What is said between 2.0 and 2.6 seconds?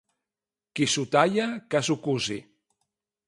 cusi.